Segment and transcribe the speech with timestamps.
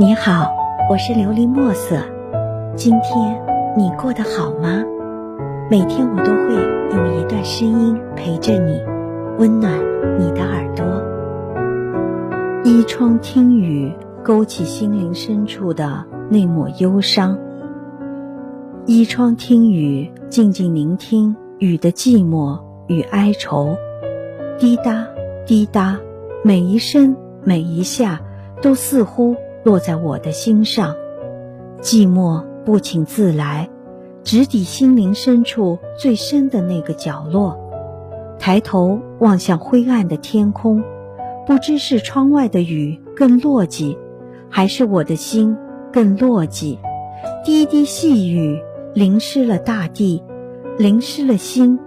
[0.00, 0.50] 你好，
[0.88, 2.02] 我是琉璃墨色。
[2.74, 3.38] 今天
[3.76, 4.82] 你过得好吗？
[5.70, 6.54] 每天我都会
[6.96, 8.80] 用一段声音陪着你，
[9.36, 9.70] 温暖
[10.18, 10.86] 你的耳朵。
[12.64, 17.38] 依窗听雨，勾起心灵深处的那抹忧伤。
[18.86, 23.76] 依窗听雨，静静聆听雨的寂寞与哀愁。
[24.58, 25.06] 滴答
[25.44, 25.98] 滴答，
[26.42, 28.18] 每一声每一下，
[28.62, 30.94] 都似乎落在我的心上。
[31.80, 33.68] 寂寞不请自来，
[34.22, 37.58] 直抵心灵深处最深的那个角落。
[38.38, 40.82] 抬头望向灰暗的天空，
[41.46, 43.96] 不知是窗外的雨更落寂，
[44.48, 45.56] 还是我的心
[45.92, 46.78] 更落寂。
[47.44, 48.58] 滴滴细雨
[48.94, 50.22] 淋湿了大地，
[50.78, 51.78] 淋湿了心，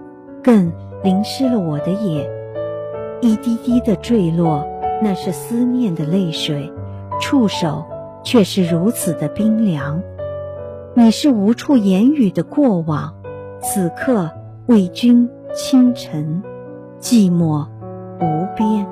[0.42, 0.72] 更
[1.02, 2.28] 淋湿了我的眼。
[3.20, 4.64] 一滴滴的坠落，
[5.02, 6.70] 那是思念的泪水，
[7.20, 7.84] 触手
[8.22, 10.02] 却是如此的冰凉。
[10.94, 13.14] 你是无处言语的过往，
[13.60, 14.30] 此刻
[14.66, 16.42] 为君倾城，
[17.00, 17.66] 寂寞
[18.20, 18.86] 无边。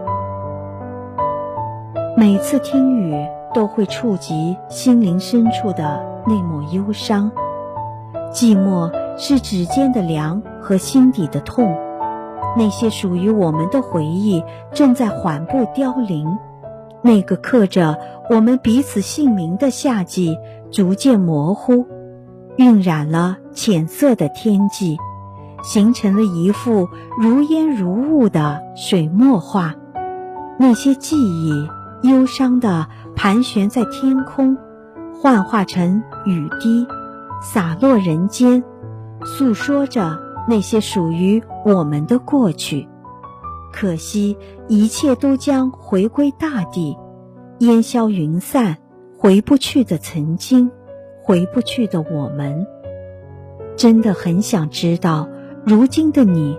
[2.17, 3.15] 每次听雨，
[3.55, 7.31] 都会触及心灵深处的那抹忧伤。
[8.33, 11.77] 寂寞是指尖的凉和心底的痛。
[12.57, 16.39] 那些属于我们的回忆正在缓步凋零，
[17.03, 17.99] 那个刻着
[18.31, 20.39] 我们彼此姓名的夏季
[20.71, 21.87] 逐渐模糊，
[22.57, 24.97] 晕染了浅色的天际，
[25.63, 26.89] 形成了一幅
[27.21, 29.75] 如烟如雾的水墨画。
[30.59, 31.69] 那些记忆
[32.03, 32.87] 忧伤的
[33.17, 34.57] 盘旋在天空，
[35.21, 36.87] 幻化成雨滴，
[37.43, 38.63] 洒落人间，
[39.25, 40.19] 诉说着。
[40.49, 42.89] 那些属于我们的过去，
[43.73, 44.37] 可惜
[44.69, 46.97] 一切都将回归大地，
[47.59, 48.77] 烟消云散，
[49.19, 50.71] 回不去的曾经，
[51.23, 52.67] 回不去的我们。
[53.75, 55.29] 真的很想知道，
[55.65, 56.59] 如今的你，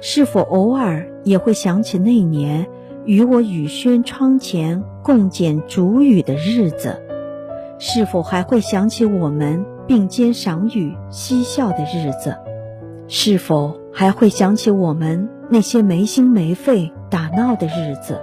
[0.00, 2.68] 是否偶尔也会想起那年
[3.04, 7.02] 与我雨轩窗前共剪竹雨的日子？
[7.78, 12.36] 是否还会想起我们并肩赏雨嬉笑的日子？
[13.08, 18.20] 是否还会想起我们那些没心没肺打闹的日子？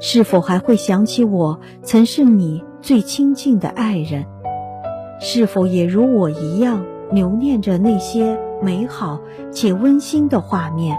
[0.00, 4.26] 是否还会想起我曾是你最亲近的爱人？
[5.20, 9.20] 是否也如我一样留念着那些美好
[9.52, 10.98] 且温馨的画面？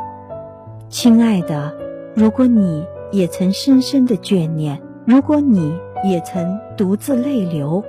[0.88, 1.74] 亲爱的，
[2.16, 7.84] 如果你也曾深深的眷念，如果你也曾独自泪流，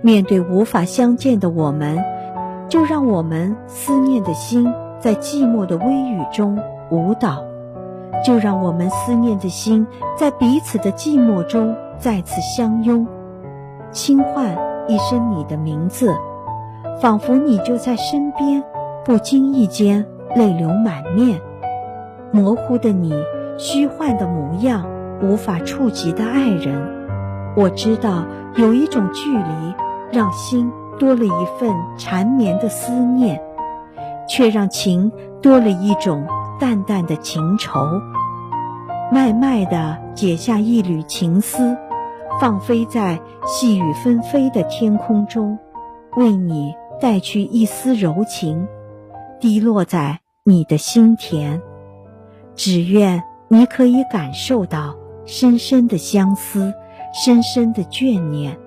[0.00, 2.02] 面对无法相见的我们。
[2.70, 6.58] 就让我们思念的心在寂寞的微雨中
[6.90, 7.44] 舞蹈，
[8.24, 9.86] 就让我们思念的心
[10.16, 13.06] 在彼此的寂寞中再次相拥，
[13.90, 14.56] 轻唤
[14.86, 16.14] 一声你的名字，
[17.00, 18.62] 仿佛你就在身边，
[19.04, 21.40] 不经意间泪流满面。
[22.32, 23.12] 模糊的你，
[23.58, 24.84] 虚幻的模样，
[25.22, 26.76] 无法触及的爱人，
[27.56, 28.24] 我知道
[28.56, 29.74] 有一种距离，
[30.12, 30.70] 让心。
[30.96, 33.42] 多了一份缠绵的思念，
[34.28, 35.10] 却让情
[35.42, 36.24] 多了一种
[36.58, 38.00] 淡淡的情愁。
[39.12, 41.76] 慢慢的解下一缕情丝，
[42.40, 45.58] 放飞在细雨纷飞的天空中，
[46.16, 48.66] 为你带去一丝柔情，
[49.40, 51.60] 滴落在你的心田。
[52.54, 54.94] 只愿你可以感受到
[55.26, 56.72] 深深的相思，
[57.12, 58.58] 深深的眷念。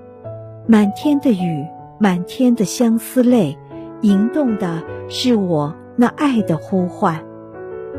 [0.68, 1.66] 满天的雨。
[2.00, 3.58] 满天的相思泪，
[4.02, 7.20] 吟动的是我那爱的呼唤。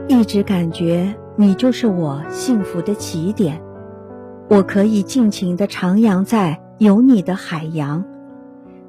[0.09, 3.63] 一直感觉你就是我幸福的起点，
[4.49, 8.05] 我可以尽情的徜徉在有你的海洋。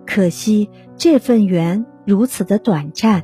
[0.06, 3.24] 可惜这份缘如此的短暂，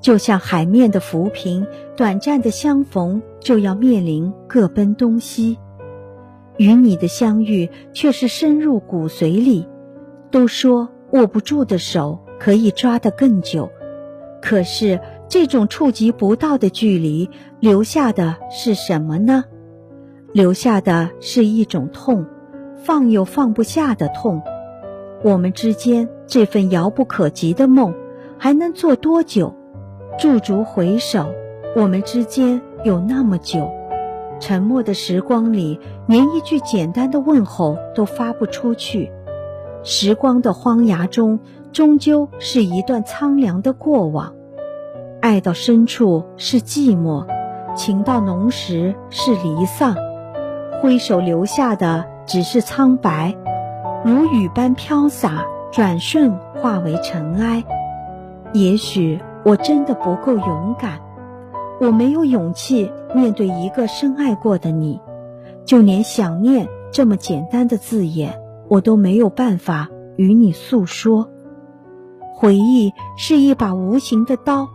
[0.00, 1.66] 就像海面的浮萍，
[1.96, 5.58] 短暂的相逢就要面临各奔东西。
[6.56, 9.66] 与你的相遇却是深入骨髓里。
[10.30, 10.90] 都说。
[11.12, 13.70] 握不住的手可以抓得更久，
[14.42, 17.28] 可是这种触及不到的距离，
[17.60, 19.44] 留下的是什么呢？
[20.32, 22.24] 留下的是一种痛，
[22.82, 24.42] 放又放不下的痛。
[25.22, 27.94] 我们之间这份遥不可及的梦，
[28.38, 29.54] 还能做多久？
[30.18, 31.26] 驻足回首，
[31.76, 33.70] 我们之间有那么久，
[34.40, 39.12] 沉默的时光里，连一句简单的问候都发不出去。
[39.82, 41.38] 时光的荒崖中，
[41.70, 44.34] 终究是一段苍凉的过往。
[45.20, 47.26] 爱到深处是寂寞，
[47.74, 49.96] 情到浓时是离散。
[50.80, 53.34] 挥手留下的只是苍白，
[54.04, 57.64] 如雨般飘洒，转瞬化为尘埃。
[58.52, 61.00] 也许我真的不够勇敢，
[61.80, 65.00] 我没有勇气面对一个深爱过的你，
[65.64, 71.28] 就连想念这么简单的字眼，我都没有办法与你诉说。
[72.34, 74.68] 回忆是一把无形的刀，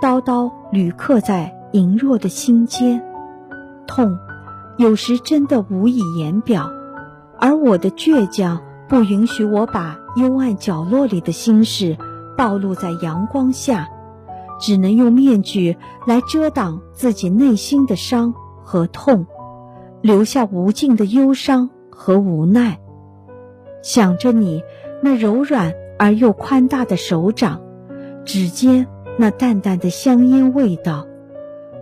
[0.00, 3.02] 刀刀屡刻在羸弱的心间，
[3.86, 4.18] 痛，
[4.76, 6.70] 有时真的无以言表。
[7.38, 11.96] 而我的倔强不允许我把幽暗角落里的心事
[12.36, 13.88] 暴露在阳光下，
[14.60, 15.76] 只能用面具
[16.06, 18.34] 来遮挡自己内心的伤
[18.64, 19.26] 和痛，
[20.00, 22.78] 留下无尽的忧伤和无奈。
[23.82, 24.62] 想着你
[25.02, 25.72] 那柔软。
[25.98, 27.62] 而又宽大的手掌，
[28.26, 28.86] 指尖
[29.18, 31.06] 那淡淡的香烟味道，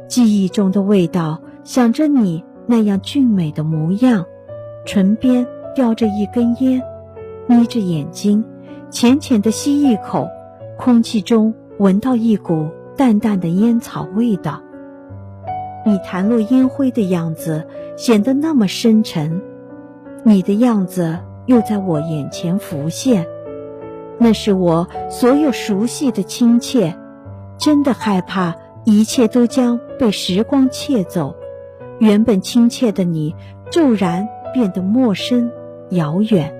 [0.09, 4.25] 记忆中的味道，想着你那样俊美的模样，
[4.87, 6.81] 唇边叼着一根烟，
[7.47, 8.45] 眯着眼睛，
[8.91, 10.29] 浅浅的吸一口，
[10.79, 14.63] 空气中闻到一股淡淡的烟草味道。
[15.85, 17.67] 你弹落烟灰的样子
[17.97, 19.43] 显得那么深沉，
[20.23, 23.27] 你的样子又在我眼前浮现。
[24.17, 26.97] 那是我所有熟悉的亲切，
[27.56, 28.55] 真的害怕
[28.85, 31.35] 一切都将被时光窃走，
[31.99, 33.35] 原本亲切的你
[33.71, 35.51] 骤然变得陌生
[35.91, 36.53] 遥远。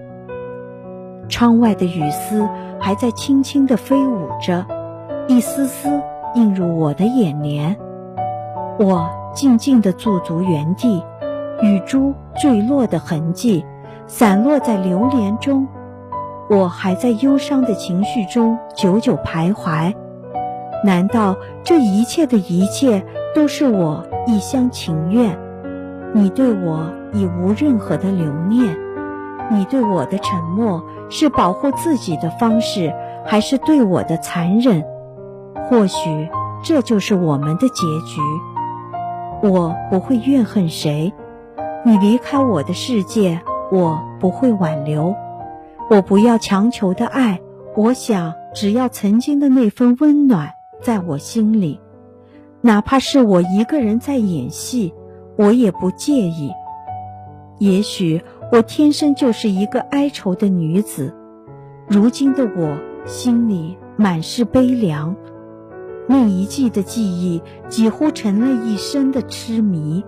[1.29, 2.49] 窗外的雨丝
[2.79, 4.64] 还在轻轻地飞舞着，
[5.26, 6.00] 一丝丝
[6.35, 7.76] 映入我的眼帘。
[8.79, 11.02] 我静静地驻足原地，
[11.62, 13.64] 雨珠坠落的痕迹
[14.06, 15.67] 散落在流连中。
[16.50, 19.94] 我还在忧伤的情绪中久久徘徊，
[20.84, 23.02] 难道这一切的一切
[23.34, 25.38] 都是我一厢情愿？
[26.12, 28.76] 你对我已无任何的留念，
[29.50, 32.92] 你对我的沉默是保护自己的方式，
[33.25, 34.84] 还是对我的残忍？
[35.70, 36.28] 或许
[36.62, 38.20] 这就是我们的结局。
[39.42, 41.14] 我不会怨恨谁，
[41.82, 43.40] 你离开我的世界，
[43.72, 45.14] 我不会挽留。
[45.88, 47.40] 我不要强求的爱，
[47.75, 50.52] 我想只要曾经的那份温暖
[50.84, 51.81] 在我心里，
[52.60, 54.92] 哪怕是我一个人在演戏，
[55.38, 56.50] 我也不介意。
[57.58, 58.20] 也许
[58.52, 61.14] 我天生就是一个哀愁的女子，
[61.88, 62.76] 如今的我
[63.06, 65.16] 心里满是悲凉，
[66.06, 67.40] 那一季的记忆
[67.70, 70.04] 几乎成了一生的痴迷，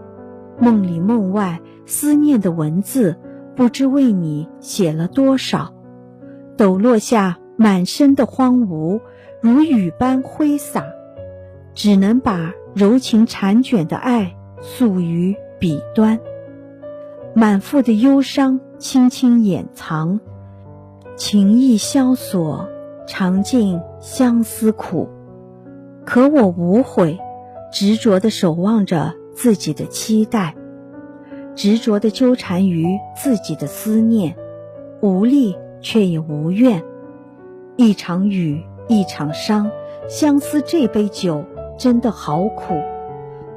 [0.61, 3.17] 梦里梦外思念的文字。
[3.55, 5.73] 不知为你写了多少，
[6.59, 9.01] 抖落下满身的荒芜，
[9.47, 10.85] 如雨般挥洒，
[11.73, 16.19] 只能把柔情缠卷的爱诉于笔端。
[17.33, 20.19] 满腹的忧伤轻轻掩藏，
[21.15, 22.69] 情意萧索，
[23.07, 25.09] 尝尽相思苦。
[26.05, 27.17] 可我无悔，
[27.73, 30.57] 执着地守望着自己的期待。
[31.55, 34.35] 执着地纠缠于自己的思念，
[35.01, 36.83] 无力却也无怨。
[37.77, 39.71] 一场雨，一场伤，
[40.09, 41.45] 相思这杯酒
[41.79, 42.81] 真的好苦，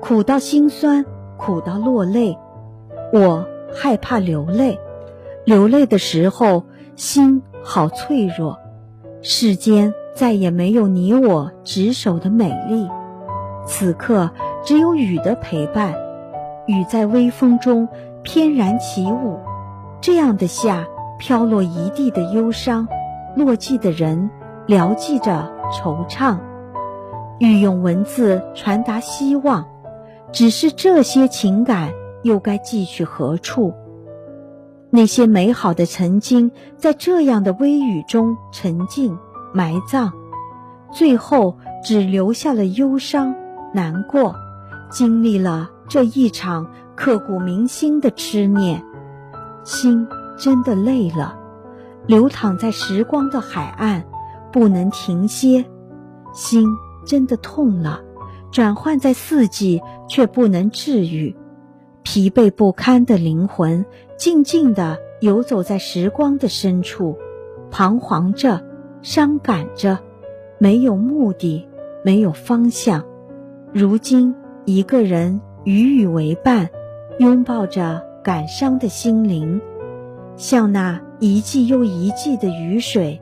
[0.02, 1.06] 苦到心酸，
[1.38, 2.38] 苦到落泪。
[3.14, 4.80] 我害怕流泪，
[5.46, 6.64] 流泪的时候
[6.96, 8.58] 心好脆弱。
[9.22, 12.88] 世间再也没有你我执手的美丽，
[13.66, 14.32] 此刻
[14.64, 15.94] 只有雨的陪伴。
[16.68, 17.88] 雨在微风中
[18.24, 19.40] 翩然起舞，
[20.02, 22.88] 这样的夏，飘落一地的忧伤，
[23.36, 24.30] 落寂的人
[24.70, 26.38] 聊寄着惆怅。
[27.40, 29.66] 欲用文字传达希望，
[30.32, 33.74] 只是这些情感又该寄去何处？
[34.92, 39.18] 那些美好的曾经，在这样的微雨中沉静
[39.56, 40.12] 埋葬，
[40.92, 43.34] 最后只留下了忧伤
[43.74, 44.36] 难过，
[44.92, 45.72] 经历了。
[45.88, 48.84] 这一场刻骨铭心的痴念，
[49.64, 50.08] 心
[50.38, 51.36] 真的累了，
[52.06, 54.06] 流淌在时光的海岸，
[54.52, 55.64] 不能停歇；
[56.34, 56.68] 心
[57.06, 58.02] 真的痛了，
[58.52, 61.36] 转换在四季，却不能治愈。
[62.04, 63.86] 疲惫不堪的灵魂，
[64.18, 67.18] 静静地游走在时光的深处，
[67.72, 68.64] 彷徨着，
[69.02, 70.00] 伤感着，
[70.58, 71.68] 没有目的，
[72.04, 73.04] 没有方向。
[73.74, 75.42] 如今一个人。
[75.66, 76.70] 与雨为伴，
[77.20, 79.60] 拥抱着感伤的心灵，
[80.38, 83.22] 像那一季又一季的雨水，